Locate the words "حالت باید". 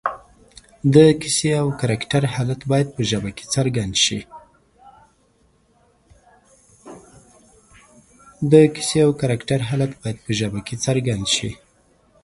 2.33-2.87